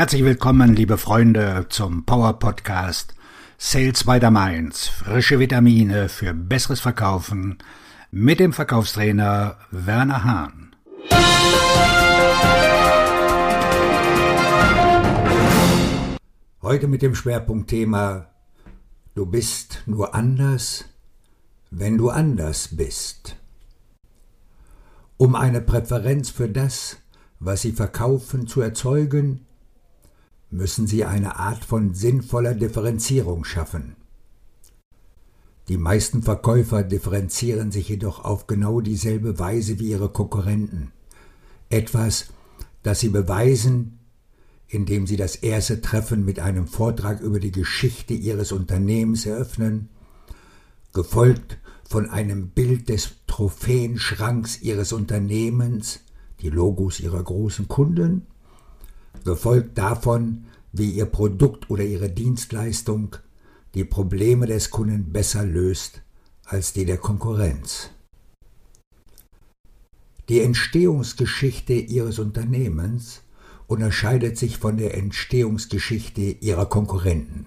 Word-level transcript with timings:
Herzlich 0.00 0.24
willkommen, 0.24 0.74
liebe 0.74 0.96
Freunde, 0.96 1.66
zum 1.68 2.06
Power 2.06 2.38
Podcast 2.38 3.14
Sales 3.58 4.04
by 4.04 4.18
the 4.18 4.30
Mainz. 4.30 4.88
Frische 4.88 5.38
Vitamine 5.38 6.08
für 6.08 6.32
besseres 6.32 6.80
Verkaufen 6.80 7.58
mit 8.10 8.40
dem 8.40 8.54
Verkaufstrainer 8.54 9.58
Werner 9.70 10.24
Hahn. 10.24 10.74
Heute 16.62 16.88
mit 16.88 17.02
dem 17.02 17.14
Schwerpunktthema 17.14 18.30
Du 19.14 19.26
bist 19.26 19.82
nur 19.84 20.14
anders, 20.14 20.86
wenn 21.70 21.98
du 21.98 22.08
anders 22.08 22.74
bist. 22.74 23.36
Um 25.18 25.34
eine 25.34 25.60
Präferenz 25.60 26.30
für 26.30 26.48
das, 26.48 26.96
was 27.38 27.60
Sie 27.60 27.72
verkaufen, 27.72 28.46
zu 28.46 28.62
erzeugen, 28.62 29.44
müssen 30.50 30.86
Sie 30.86 31.04
eine 31.04 31.36
Art 31.36 31.64
von 31.64 31.94
sinnvoller 31.94 32.54
Differenzierung 32.54 33.44
schaffen. 33.44 33.96
Die 35.68 35.76
meisten 35.76 36.22
Verkäufer 36.22 36.82
differenzieren 36.82 37.70
sich 37.70 37.88
jedoch 37.88 38.24
auf 38.24 38.48
genau 38.48 38.80
dieselbe 38.80 39.38
Weise 39.38 39.78
wie 39.78 39.90
ihre 39.90 40.08
Konkurrenten. 40.08 40.90
Etwas, 41.68 42.26
das 42.82 42.98
sie 42.98 43.10
beweisen, 43.10 44.00
indem 44.66 45.06
sie 45.06 45.16
das 45.16 45.36
erste 45.36 45.80
Treffen 45.80 46.24
mit 46.24 46.40
einem 46.40 46.66
Vortrag 46.66 47.20
über 47.20 47.38
die 47.38 47.52
Geschichte 47.52 48.14
ihres 48.14 48.50
Unternehmens 48.50 49.26
eröffnen, 49.26 49.88
gefolgt 50.92 51.58
von 51.88 52.10
einem 52.10 52.48
Bild 52.48 52.88
des 52.88 53.10
Trophäenschranks 53.28 54.62
ihres 54.62 54.92
Unternehmens, 54.92 56.00
die 56.40 56.50
Logos 56.50 56.98
ihrer 56.98 57.22
großen 57.22 57.68
Kunden, 57.68 58.26
gefolgt 59.24 59.78
davon, 59.78 60.44
wie 60.72 60.90
ihr 60.90 61.06
Produkt 61.06 61.70
oder 61.70 61.84
ihre 61.84 62.10
Dienstleistung 62.10 63.16
die 63.74 63.84
Probleme 63.84 64.46
des 64.46 64.70
Kunden 64.70 65.12
besser 65.12 65.44
löst 65.44 66.02
als 66.44 66.72
die 66.72 66.84
der 66.84 66.98
Konkurrenz. 66.98 67.90
Die 70.28 70.40
Entstehungsgeschichte 70.40 71.72
Ihres 71.72 72.18
Unternehmens 72.18 73.22
unterscheidet 73.66 74.38
sich 74.38 74.58
von 74.58 74.76
der 74.76 74.96
Entstehungsgeschichte 74.96 76.20
Ihrer 76.20 76.66
Konkurrenten. 76.66 77.46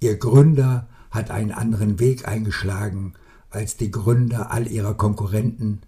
Ihr 0.00 0.16
Gründer 0.16 0.88
hat 1.10 1.30
einen 1.30 1.52
anderen 1.52 1.98
Weg 1.98 2.28
eingeschlagen 2.28 3.14
als 3.50 3.76
die 3.76 3.90
Gründer 3.90 4.50
all 4.50 4.70
ihrer 4.70 4.94
Konkurrenten, 4.94 5.80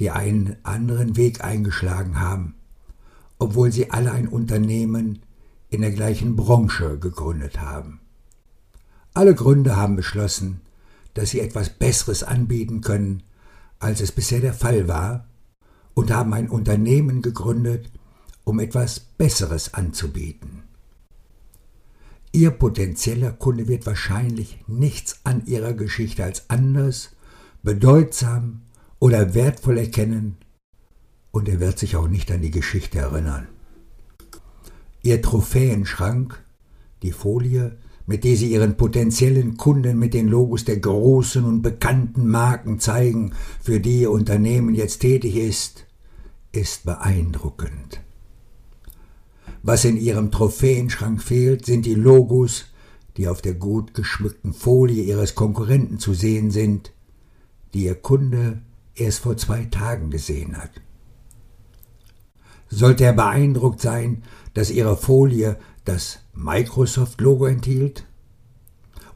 die 0.00 0.10
einen 0.10 0.56
anderen 0.62 1.16
Weg 1.16 1.44
eingeschlagen 1.44 2.20
haben, 2.20 2.54
obwohl 3.40 3.72
sie 3.72 3.90
alle 3.90 4.12
ein 4.12 4.28
Unternehmen 4.28 5.20
in 5.70 5.80
der 5.80 5.90
gleichen 5.90 6.36
Branche 6.36 6.98
gegründet 6.98 7.60
haben. 7.60 8.00
Alle 9.14 9.34
Gründer 9.34 9.76
haben 9.76 9.96
beschlossen, 9.96 10.60
dass 11.14 11.30
sie 11.30 11.40
etwas 11.40 11.70
Besseres 11.70 12.22
anbieten 12.22 12.82
können, 12.82 13.24
als 13.80 14.00
es 14.00 14.12
bisher 14.12 14.40
der 14.40 14.54
Fall 14.54 14.86
war, 14.86 15.26
und 15.94 16.12
haben 16.12 16.32
ein 16.34 16.48
Unternehmen 16.48 17.22
gegründet, 17.22 17.90
um 18.44 18.60
etwas 18.60 19.00
Besseres 19.00 19.74
anzubieten. 19.74 20.62
Ihr 22.32 22.50
potenzieller 22.52 23.32
Kunde 23.32 23.66
wird 23.66 23.86
wahrscheinlich 23.86 24.62
nichts 24.68 25.20
an 25.24 25.46
ihrer 25.46 25.72
Geschichte 25.72 26.22
als 26.24 26.48
anders, 26.48 27.10
bedeutsam 27.62 28.62
oder 28.98 29.34
wertvoll 29.34 29.78
erkennen, 29.78 30.36
und 31.32 31.48
er 31.48 31.60
wird 31.60 31.78
sich 31.78 31.96
auch 31.96 32.08
nicht 32.08 32.30
an 32.30 32.42
die 32.42 32.50
Geschichte 32.50 32.98
erinnern. 32.98 33.48
Ihr 35.02 35.22
Trophäenschrank, 35.22 36.42
die 37.02 37.12
Folie, 37.12 37.76
mit 38.06 38.24
der 38.24 38.36
sie 38.36 38.52
ihren 38.52 38.76
potenziellen 38.76 39.56
Kunden 39.56 39.98
mit 39.98 40.14
den 40.14 40.28
Logos 40.28 40.64
der 40.64 40.78
großen 40.78 41.44
und 41.44 41.62
bekannten 41.62 42.28
Marken 42.28 42.80
zeigen, 42.80 43.32
für 43.62 43.80
die 43.80 44.00
ihr 44.00 44.10
Unternehmen 44.10 44.74
jetzt 44.74 44.98
tätig 44.98 45.36
ist, 45.36 45.86
ist 46.52 46.84
beeindruckend. 46.84 48.00
Was 49.62 49.84
in 49.84 49.96
ihrem 49.96 50.30
Trophäenschrank 50.30 51.22
fehlt, 51.22 51.66
sind 51.66 51.86
die 51.86 51.94
Logos, 51.94 52.66
die 53.16 53.28
auf 53.28 53.42
der 53.42 53.54
gut 53.54 53.94
geschmückten 53.94 54.52
Folie 54.54 55.04
ihres 55.04 55.34
Konkurrenten 55.34 55.98
zu 55.98 56.14
sehen 56.14 56.50
sind, 56.50 56.92
die 57.74 57.84
ihr 57.84 57.94
Kunde 57.94 58.62
erst 58.94 59.20
vor 59.20 59.36
zwei 59.36 59.64
Tagen 59.64 60.10
gesehen 60.10 60.56
hat. 60.56 60.70
Sollte 62.70 63.04
er 63.04 63.12
beeindruckt 63.12 63.80
sein, 63.80 64.22
dass 64.54 64.70
ihre 64.70 64.96
Folie 64.96 65.58
das 65.84 66.20
Microsoft-Logo 66.34 67.44
enthielt? 67.44 68.06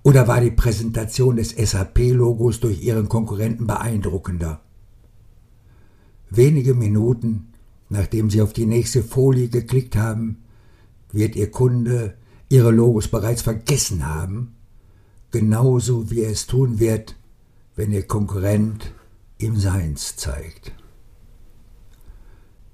Oder 0.02 0.28
war 0.28 0.42
die 0.42 0.50
Präsentation 0.50 1.36
des 1.36 1.50
SAP-Logos 1.50 2.60
durch 2.60 2.82
ihren 2.82 3.08
Konkurrenten 3.08 3.66
beeindruckender? 3.66 4.60
Wenige 6.28 6.74
Minuten 6.74 7.54
nachdem 7.88 8.28
Sie 8.30 8.42
auf 8.42 8.52
die 8.52 8.66
nächste 8.66 9.02
Folie 9.02 9.48
geklickt 9.48 9.96
haben, 9.96 10.42
wird 11.12 11.36
Ihr 11.36 11.50
Kunde 11.50 12.14
Ihre 12.48 12.70
Logos 12.70 13.08
bereits 13.08 13.42
vergessen 13.42 14.06
haben, 14.06 14.54
genauso 15.30 16.10
wie 16.10 16.22
er 16.22 16.30
es 16.30 16.46
tun 16.46 16.78
wird, 16.78 17.16
wenn 17.76 17.92
Ihr 17.92 18.06
Konkurrent 18.06 18.92
ihm 19.38 19.56
seins 19.56 20.16
zeigt. 20.16 20.72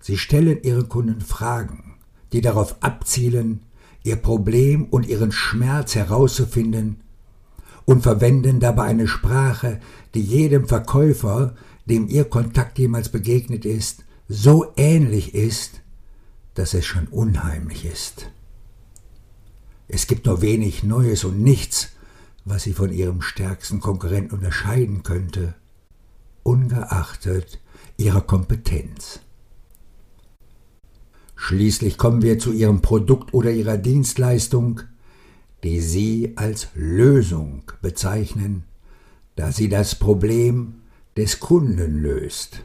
Sie 0.01 0.19
stellen 0.19 0.63
Ihren 0.63 0.89
Kunden 0.89 1.21
Fragen, 1.21 1.95
die 2.33 2.41
darauf 2.41 2.83
abzielen, 2.83 3.63
ihr 4.03 4.17
Problem 4.17 4.85
und 4.85 5.07
ihren 5.07 5.33
Schmerz 5.33 5.95
herauszufinden 5.95 7.01
und 7.85 8.03
verwenden 8.03 8.61
dabei 8.61 8.85
eine 8.85 9.09
Sprache, 9.09 9.81
die 10.15 10.23
jedem 10.23 10.67
Verkäufer, 10.67 11.55
dem 11.87 12.09
ihr 12.09 12.25
Kontakt 12.25 12.79
jemals 12.79 13.09
begegnet 13.09 13.65
ist, 13.65 14.05
so 14.29 14.73
ähnlich 14.77 15.35
ist, 15.35 15.81
dass 16.55 16.75
es 16.75 16.87
schon 16.87 17.09
unheimlich 17.09 17.85
ist. 17.85 18.31
Es 19.89 20.07
gibt 20.07 20.27
nur 20.27 20.41
wenig 20.41 20.85
Neues 20.85 21.25
und 21.25 21.43
nichts, 21.43 21.91
was 22.45 22.63
sie 22.63 22.75
von 22.75 22.93
ihrem 22.93 23.23
stärksten 23.23 23.81
Konkurrenten 23.81 24.37
unterscheiden 24.37 25.03
könnte, 25.03 25.55
ungeachtet 26.43 27.61
ihrer 27.97 28.21
Kompetenz. 28.21 29.21
Schließlich 31.43 31.97
kommen 31.97 32.21
wir 32.21 32.39
zu 32.39 32.53
ihrem 32.53 32.83
Produkt 32.83 33.33
oder 33.33 33.51
ihrer 33.51 33.79
Dienstleistung, 33.79 34.83
die 35.65 35.81
sie 35.81 36.35
als 36.37 36.69
Lösung 36.75 37.63
bezeichnen, 37.81 38.65
da 39.37 39.51
sie 39.51 39.71
das 39.71 39.95
Problem 39.95 40.75
des 41.17 41.41
Kunden 41.41 42.03
löst. 42.03 42.63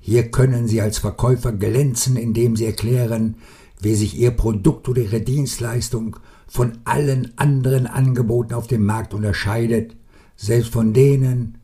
Hier 0.00 0.32
können 0.32 0.66
Sie 0.66 0.80
als 0.80 0.98
Verkäufer 0.98 1.52
glänzen, 1.52 2.16
indem 2.16 2.56
Sie 2.56 2.66
erklären, 2.66 3.36
wie 3.80 3.94
sich 3.94 4.18
Ihr 4.18 4.32
Produkt 4.32 4.88
oder 4.88 5.02
Ihre 5.02 5.20
Dienstleistung 5.20 6.16
von 6.48 6.78
allen 6.84 7.32
anderen 7.38 7.86
Angeboten 7.86 8.54
auf 8.54 8.66
dem 8.66 8.84
Markt 8.84 9.14
unterscheidet, 9.14 9.94
selbst 10.36 10.72
von 10.72 10.92
denen, 10.92 11.58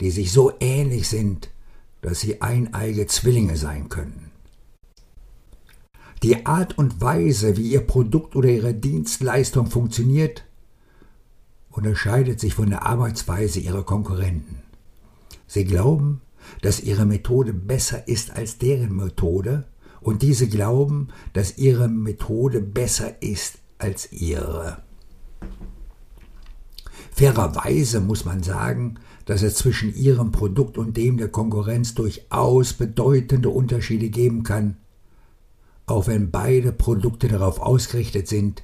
die 0.00 0.10
sich 0.10 0.32
so 0.32 0.52
ähnlich 0.58 1.06
sind, 1.06 1.50
dass 2.00 2.20
sie 2.20 2.40
eineige 2.40 3.06
Zwillinge 3.06 3.56
sein 3.56 3.90
können. 3.90 4.27
Die 6.22 6.46
Art 6.46 6.76
und 6.76 7.00
Weise, 7.00 7.56
wie 7.56 7.70
Ihr 7.70 7.80
Produkt 7.80 8.34
oder 8.34 8.48
Ihre 8.48 8.74
Dienstleistung 8.74 9.66
funktioniert, 9.66 10.44
unterscheidet 11.70 12.40
sich 12.40 12.54
von 12.54 12.70
der 12.70 12.84
Arbeitsweise 12.86 13.60
Ihrer 13.60 13.84
Konkurrenten. 13.84 14.62
Sie 15.46 15.64
glauben, 15.64 16.20
dass 16.60 16.80
Ihre 16.80 17.06
Methode 17.06 17.52
besser 17.52 18.08
ist 18.08 18.32
als 18.32 18.58
deren 18.58 18.96
Methode 18.96 19.64
und 20.00 20.22
diese 20.22 20.48
glauben, 20.48 21.08
dass 21.34 21.56
Ihre 21.56 21.88
Methode 21.88 22.60
besser 22.60 23.22
ist 23.22 23.58
als 23.78 24.10
Ihre. 24.10 24.82
Fairerweise 27.12 28.00
muss 28.00 28.24
man 28.24 28.42
sagen, 28.42 28.96
dass 29.24 29.42
es 29.42 29.54
zwischen 29.56 29.94
Ihrem 29.94 30.32
Produkt 30.32 30.78
und 30.78 30.96
dem 30.96 31.16
der 31.16 31.28
Konkurrenz 31.28 31.94
durchaus 31.94 32.72
bedeutende 32.72 33.50
Unterschiede 33.50 34.08
geben 34.08 34.42
kann, 34.42 34.76
auch 35.90 36.06
wenn 36.06 36.30
beide 36.30 36.72
Produkte 36.72 37.28
darauf 37.28 37.60
ausgerichtet 37.60 38.28
sind, 38.28 38.62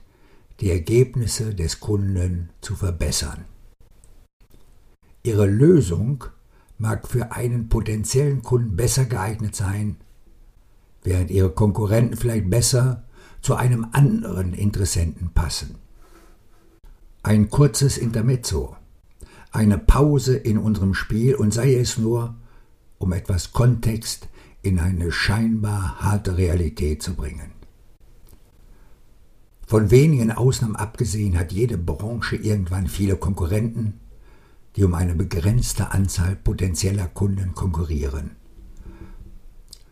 die 0.61 0.71
Ergebnisse 0.71 1.55
des 1.55 1.81
Kunden 1.81 2.50
zu 2.61 2.76
verbessern. 2.76 3.44
Ihre 5.23 5.47
Lösung 5.47 6.25
mag 6.79 7.09
für 7.09 7.32
einen 7.32 7.69
potenziellen 7.69 8.43
Kunden 8.43 8.76
besser 8.76 9.06
geeignet 9.06 9.56
sein, 9.56 9.97
während 11.03 11.31
ihre 11.31 11.50
Konkurrenten 11.50 12.17
vielleicht 12.17 12.50
besser 12.50 13.05
zu 13.41 13.55
einem 13.55 13.87
anderen 13.93 14.53
Interessenten 14.53 15.31
passen. 15.31 15.77
Ein 17.23 17.49
kurzes 17.49 17.97
Intermezzo, 17.97 18.77
eine 19.50 19.79
Pause 19.79 20.37
in 20.37 20.59
unserem 20.59 20.94
Spiel 20.94 21.35
und 21.35 21.55
sei 21.55 21.75
es 21.75 21.97
nur, 21.97 22.35
um 22.99 23.12
etwas 23.12 23.53
Kontext 23.53 24.29
in 24.65 24.79
eine 24.79 25.13
scheinbar 25.13 26.01
harte 26.01 26.37
Realität 26.37 27.03
zu 27.03 27.15
bringen. 27.15 27.53
Von 29.67 29.91
wenigen 29.91 30.31
Ausnahmen 30.33 30.77
abgesehen 30.77 31.39
hat 31.39 31.53
jede 31.53 31.79
Branche 31.79 32.37
irgendwann 32.37 32.87
viele 32.87 33.17
Konkurrenten, 33.17 34.01
die 34.77 34.85
um 34.85 34.95
eine 34.95 35.15
begrenzte 35.15 35.93
Anzahl 35.93 36.35
potenzieller 36.37 37.07
Kunden 37.07 37.55
konkurrieren. 37.55 38.33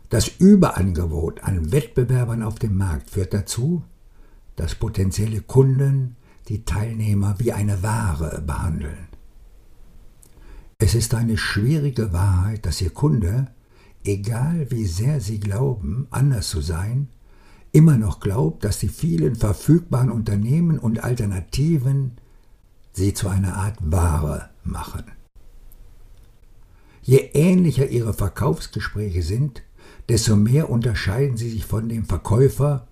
Das 0.09 0.27
Überangebot 0.27 1.43
an 1.43 1.71
Wettbewerbern 1.71 2.43
auf 2.43 2.59
dem 2.59 2.77
Markt 2.77 3.09
führt 3.09 3.33
dazu, 3.33 3.83
dass 4.55 4.75
potenzielle 4.75 5.41
Kunden 5.41 6.15
die 6.47 6.65
Teilnehmer 6.65 7.35
wie 7.39 7.53
eine 7.53 7.81
Ware 7.81 8.41
behandeln. 8.45 9.07
Es 10.77 10.95
ist 10.95 11.13
eine 11.13 11.37
schwierige 11.37 12.11
Wahrheit, 12.11 12.65
dass 12.65 12.81
Ihr 12.81 12.89
Kunde, 12.89 13.47
egal 14.03 14.69
wie 14.69 14.85
sehr 14.85 15.21
Sie 15.21 15.39
glauben, 15.39 16.07
anders 16.11 16.49
zu 16.49 16.61
sein, 16.61 17.09
immer 17.71 17.97
noch 17.97 18.19
glaubt, 18.19 18.63
dass 18.63 18.79
die 18.79 18.87
vielen 18.87 19.35
verfügbaren 19.35 20.11
Unternehmen 20.11 20.79
und 20.79 21.03
Alternativen 21.03 22.17
Sie 22.93 23.13
zu 23.13 23.27
einer 23.27 23.55
Art 23.55 23.77
Ware 23.79 24.49
machen. 24.63 25.03
Je 27.01 27.17
ähnlicher 27.33 27.89
Ihre 27.89 28.13
Verkaufsgespräche 28.13 29.23
sind, 29.23 29.63
desto 30.07 30.35
mehr 30.35 30.69
unterscheiden 30.69 31.37
Sie 31.37 31.49
sich 31.49 31.65
von 31.65 31.89
dem 31.89 32.05
Verkäufer, 32.05 32.87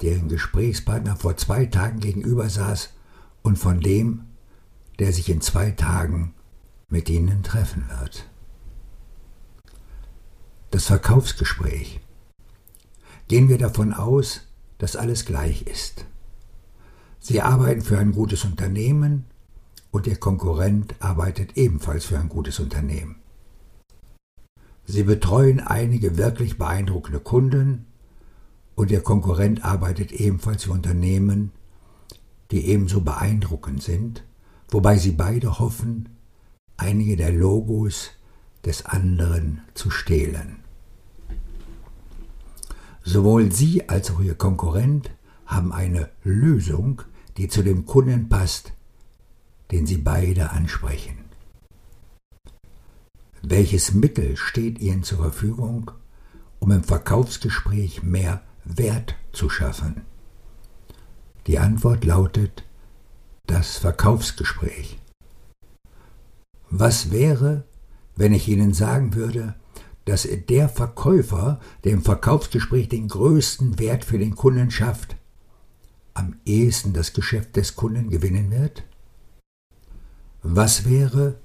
deren 0.00 0.28
Gesprächspartner 0.28 1.16
vor 1.16 1.36
zwei 1.36 1.66
Tagen 1.66 2.00
gegenüber 2.00 2.48
saß, 2.48 2.90
und 3.42 3.58
von 3.58 3.80
dem, 3.80 4.22
der 4.98 5.12
sich 5.12 5.28
in 5.28 5.40
zwei 5.40 5.70
Tagen 5.70 6.34
mit 6.88 7.08
Ihnen 7.08 7.42
treffen 7.42 7.84
wird. 8.00 8.28
Das 10.78 10.86
Verkaufsgespräch. 10.86 11.98
Gehen 13.26 13.48
wir 13.48 13.58
davon 13.58 13.92
aus, 13.92 14.42
dass 14.78 14.94
alles 14.94 15.24
gleich 15.24 15.62
ist. 15.62 16.04
Sie 17.18 17.40
arbeiten 17.40 17.82
für 17.82 17.98
ein 17.98 18.12
gutes 18.12 18.44
Unternehmen 18.44 19.24
und 19.90 20.06
Ihr 20.06 20.14
Konkurrent 20.14 20.94
arbeitet 21.00 21.56
ebenfalls 21.56 22.04
für 22.04 22.16
ein 22.16 22.28
gutes 22.28 22.60
Unternehmen. 22.60 23.16
Sie 24.84 25.02
betreuen 25.02 25.58
einige 25.58 26.16
wirklich 26.16 26.58
beeindruckende 26.58 27.18
Kunden 27.18 27.86
und 28.76 28.92
Ihr 28.92 29.02
Konkurrent 29.02 29.64
arbeitet 29.64 30.12
ebenfalls 30.12 30.62
für 30.62 30.70
Unternehmen, 30.70 31.50
die 32.52 32.66
ebenso 32.66 33.00
beeindruckend 33.00 33.82
sind, 33.82 34.22
wobei 34.68 34.96
Sie 34.96 35.10
beide 35.10 35.58
hoffen, 35.58 36.10
einige 36.76 37.16
der 37.16 37.32
Logos 37.32 38.10
des 38.64 38.86
anderen 38.86 39.62
zu 39.74 39.90
stehlen. 39.90 40.67
Sowohl 43.02 43.52
Sie 43.52 43.88
als 43.88 44.10
auch 44.10 44.20
Ihr 44.20 44.34
Konkurrent 44.34 45.10
haben 45.46 45.72
eine 45.72 46.10
Lösung, 46.24 47.02
die 47.36 47.48
zu 47.48 47.62
dem 47.62 47.86
Kunden 47.86 48.28
passt, 48.28 48.72
den 49.70 49.86
Sie 49.86 49.98
beide 49.98 50.50
ansprechen. 50.50 51.18
Welches 53.42 53.94
Mittel 53.94 54.36
steht 54.36 54.78
Ihnen 54.80 55.04
zur 55.04 55.18
Verfügung, 55.18 55.90
um 56.58 56.72
im 56.72 56.82
Verkaufsgespräch 56.82 58.02
mehr 58.02 58.42
Wert 58.64 59.14
zu 59.32 59.48
schaffen? 59.48 60.02
Die 61.46 61.58
Antwort 61.58 62.04
lautet 62.04 62.64
das 63.46 63.78
Verkaufsgespräch. 63.78 64.98
Was 66.68 67.10
wäre, 67.10 67.64
wenn 68.16 68.34
ich 68.34 68.48
Ihnen 68.48 68.74
sagen 68.74 69.14
würde, 69.14 69.54
dass 70.08 70.26
der 70.48 70.70
Verkäufer, 70.70 71.60
der 71.84 71.92
im 71.92 72.02
Verkaufsgespräch 72.02 72.88
den 72.88 73.08
größten 73.08 73.78
Wert 73.78 74.06
für 74.06 74.18
den 74.18 74.34
Kunden 74.34 74.70
schafft, 74.70 75.16
am 76.14 76.36
ehesten 76.46 76.94
das 76.94 77.12
Geschäft 77.12 77.56
des 77.56 77.76
Kunden 77.76 78.08
gewinnen 78.08 78.50
wird? 78.50 78.84
Was 80.42 80.88
wäre, 80.88 81.38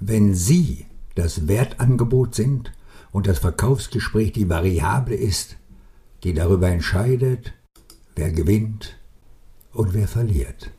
wenn 0.00 0.34
Sie 0.34 0.86
das 1.14 1.46
Wertangebot 1.46 2.34
sind 2.34 2.72
und 3.12 3.28
das 3.28 3.38
Verkaufsgespräch 3.38 4.32
die 4.32 4.48
Variable 4.48 5.14
ist, 5.14 5.56
die 6.24 6.34
darüber 6.34 6.68
entscheidet, 6.68 7.52
wer 8.16 8.32
gewinnt 8.32 8.98
und 9.72 9.94
wer 9.94 10.08
verliert? 10.08 10.72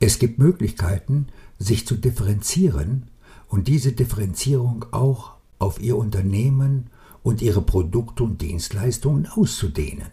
Es 0.00 0.18
gibt 0.18 0.38
Möglichkeiten, 0.38 1.26
sich 1.58 1.86
zu 1.86 1.96
differenzieren 1.96 3.10
und 3.54 3.68
diese 3.68 3.92
Differenzierung 3.92 4.84
auch 4.90 5.34
auf 5.60 5.80
Ihr 5.80 5.96
Unternehmen 5.96 6.90
und 7.22 7.40
Ihre 7.40 7.62
Produkte 7.62 8.24
und 8.24 8.42
Dienstleistungen 8.42 9.28
auszudehnen. 9.28 10.08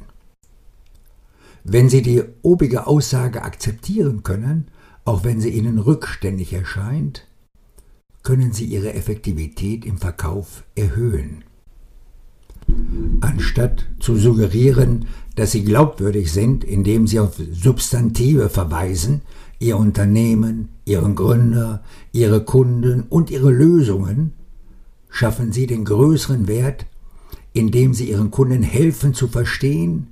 Wenn 1.64 1.90
Sie 1.90 2.04
die 2.04 2.22
obige 2.44 2.86
Aussage 2.86 3.42
akzeptieren 3.42 4.22
können, 4.22 4.68
auch 5.06 5.24
wenn 5.24 5.42
sie 5.42 5.50
Ihnen 5.50 5.80
rückständig 5.80 6.54
erscheint, 6.54 7.28
können 8.22 8.54
Sie 8.54 8.66
Ihre 8.66 8.94
Effektivität 8.94 9.86
im 9.86 9.98
Verkauf 9.98 10.64
erhöhen. 10.76 11.44
Anstatt 13.22 13.86
zu 14.00 14.16
suggerieren, 14.16 15.06
dass 15.36 15.52
Sie 15.52 15.64
glaubwürdig 15.64 16.32
sind, 16.32 16.64
indem 16.64 17.08
Sie 17.08 17.20
auf 17.20 17.36
Substantive 17.52 18.50
verweisen, 18.50 19.22
Ihr 19.60 19.78
Unternehmen, 19.78 20.70
Ihren 20.86 21.16
Gründer, 21.16 21.84
Ihre 22.12 22.44
Kunden 22.44 23.04
und 23.04 23.30
Ihre 23.30 23.52
Lösungen, 23.52 24.34
schaffen 25.10 25.52
Sie 25.52 25.68
den 25.68 25.86
größeren 25.86 26.48
Wert, 26.48 26.86
indem 27.54 27.94
Sie 27.94 28.10
Ihren 28.10 28.32
Kunden 28.32 28.64
helfen 28.64 29.14
zu 29.14 29.28
verstehen, 29.28 30.08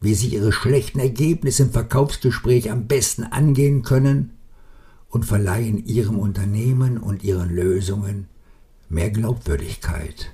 wie 0.00 0.14
Sie 0.14 0.28
Ihre 0.28 0.52
schlechten 0.52 1.00
Ergebnisse 1.00 1.64
im 1.64 1.70
Verkaufsgespräch 1.70 2.70
am 2.70 2.86
besten 2.86 3.24
angehen 3.24 3.82
können 3.82 4.30
und 5.08 5.24
verleihen 5.24 5.84
Ihrem 5.84 6.18
Unternehmen 6.18 6.98
und 6.98 7.24
Ihren 7.24 7.54
Lösungen 7.54 8.26
mehr 8.88 9.10
Glaubwürdigkeit. 9.10 10.30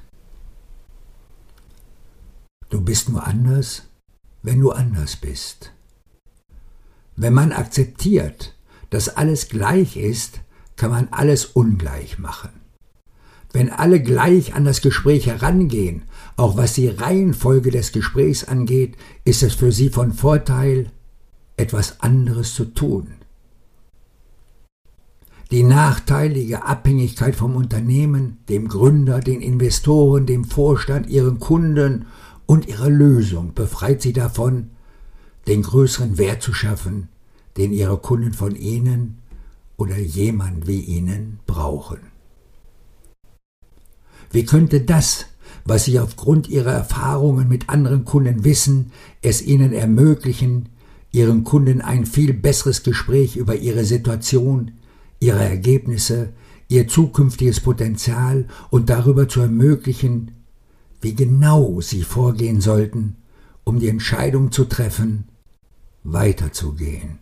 Du 2.70 2.80
bist 2.80 3.08
nur 3.08 3.26
anders, 3.26 3.82
wenn 4.42 4.60
du 4.60 4.70
anders 4.70 5.16
bist. 5.16 5.72
Wenn 7.16 7.34
man 7.34 7.52
akzeptiert, 7.52 8.54
dass 8.90 9.08
alles 9.08 9.48
gleich 9.48 9.96
ist, 9.96 10.40
kann 10.76 10.90
man 10.90 11.08
alles 11.10 11.44
ungleich 11.46 12.18
machen. 12.18 12.50
Wenn 13.52 13.70
alle 13.70 14.00
gleich 14.00 14.54
an 14.54 14.64
das 14.64 14.80
Gespräch 14.80 15.26
herangehen, 15.26 16.02
auch 16.36 16.56
was 16.56 16.74
die 16.74 16.86
Reihenfolge 16.86 17.72
des 17.72 17.90
Gesprächs 17.90 18.44
angeht, 18.44 18.96
ist 19.24 19.42
es 19.42 19.54
für 19.54 19.72
sie 19.72 19.90
von 19.90 20.12
Vorteil, 20.12 20.92
etwas 21.56 22.00
anderes 22.00 22.54
zu 22.54 22.66
tun. 22.66 23.08
Die 25.50 25.64
nachteilige 25.64 26.64
Abhängigkeit 26.64 27.34
vom 27.34 27.56
Unternehmen, 27.56 28.38
dem 28.48 28.68
Gründer, 28.68 29.18
den 29.18 29.40
Investoren, 29.40 30.24
dem 30.24 30.44
Vorstand, 30.44 31.08
ihren 31.08 31.40
Kunden 31.40 32.06
und 32.50 32.66
ihrer 32.66 32.90
Lösung 32.90 33.54
befreit 33.54 34.02
sie 34.02 34.12
davon, 34.12 34.70
den 35.46 35.62
größeren 35.62 36.18
Wert 36.18 36.42
zu 36.42 36.52
schaffen, 36.52 37.06
den 37.56 37.72
ihre 37.72 37.96
Kunden 37.98 38.32
von 38.32 38.56
ihnen 38.56 39.18
oder 39.76 39.96
jemand 39.96 40.66
wie 40.66 40.80
ihnen 40.80 41.38
brauchen. 41.46 42.00
Wie 44.32 44.44
könnte 44.44 44.80
das, 44.80 45.26
was 45.64 45.84
sie 45.84 46.00
aufgrund 46.00 46.48
ihrer 46.48 46.72
Erfahrungen 46.72 47.46
mit 47.46 47.68
anderen 47.68 48.04
Kunden 48.04 48.42
wissen, 48.42 48.90
es 49.22 49.42
ihnen 49.42 49.72
ermöglichen, 49.72 50.70
ihren 51.12 51.44
Kunden 51.44 51.80
ein 51.80 52.04
viel 52.04 52.34
besseres 52.34 52.82
Gespräch 52.82 53.36
über 53.36 53.54
ihre 53.54 53.84
Situation, 53.84 54.72
ihre 55.20 55.44
Ergebnisse, 55.44 56.32
ihr 56.66 56.88
zukünftiges 56.88 57.60
Potenzial 57.60 58.48
und 58.70 58.90
darüber 58.90 59.28
zu 59.28 59.40
ermöglichen, 59.40 60.32
wie 61.00 61.14
genau 61.14 61.80
sie 61.80 62.02
vorgehen 62.02 62.60
sollten, 62.60 63.16
um 63.64 63.78
die 63.78 63.88
Entscheidung 63.88 64.52
zu 64.52 64.64
treffen, 64.64 65.28
weiterzugehen. 66.02 67.18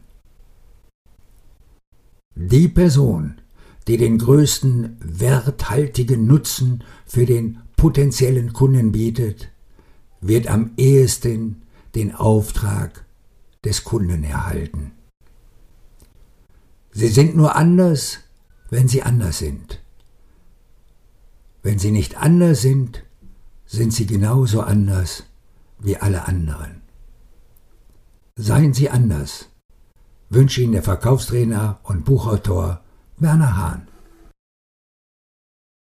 Die 2.34 2.68
Person, 2.68 3.40
die 3.86 3.96
den 3.96 4.18
größten 4.18 4.96
werthaltigen 5.00 6.26
Nutzen 6.26 6.84
für 7.06 7.26
den 7.26 7.60
potenziellen 7.76 8.52
Kunden 8.52 8.92
bietet, 8.92 9.50
wird 10.20 10.46
am 10.48 10.72
ehesten 10.76 11.62
den 11.94 12.14
Auftrag 12.14 13.04
des 13.64 13.84
Kunden 13.84 14.24
erhalten. 14.24 14.92
Sie 16.92 17.08
sind 17.08 17.36
nur 17.36 17.56
anders, 17.56 18.20
wenn 18.70 18.88
sie 18.88 19.02
anders 19.02 19.38
sind. 19.38 19.80
Wenn 21.62 21.78
sie 21.78 21.90
nicht 21.90 22.16
anders 22.16 22.62
sind, 22.62 23.04
sind 23.68 23.92
sie 23.92 24.06
genauso 24.06 24.62
anders 24.62 25.24
wie 25.78 25.96
alle 25.98 26.26
anderen. 26.26 26.82
Seien 28.34 28.72
Sie 28.72 28.88
anders, 28.88 29.50
wünsche 30.30 30.62
Ihnen 30.62 30.72
der 30.72 30.82
Verkaufstrainer 30.82 31.80
und 31.82 32.04
Buchautor 32.04 32.80
Werner 33.18 33.56
Hahn. 33.56 33.88